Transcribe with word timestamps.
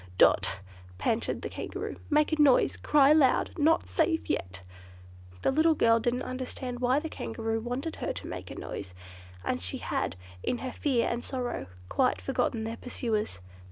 "Dot," 0.17 0.53
panted 0.97 1.43
the 1.43 1.49
Kangaroo, 1.49 1.97
"make 2.09 2.33
a 2.33 2.41
noise! 2.41 2.75
Cry 2.75 3.13
loud! 3.13 3.51
Not 3.59 3.87
safe 3.87 4.31
yet!" 4.31 4.63
The 5.43 5.51
little 5.51 5.75
girl 5.75 5.99
didn't 5.99 6.23
understand 6.23 6.79
why 6.79 6.97
the 6.99 7.07
Kangaroo 7.07 7.59
wanted 7.61 7.97
her 7.97 8.11
to 8.11 8.25
make 8.25 8.49
a 8.49 8.55
noise, 8.55 8.95
and 9.45 9.61
she 9.61 9.77
had, 9.77 10.15
in 10.41 10.57
her 10.57 10.71
fear 10.71 11.07
and 11.07 11.23
sorrow, 11.23 11.67
quite 11.87 12.19
forgotten 12.19 12.63
their 12.63 12.77
pursuers. 12.77 13.37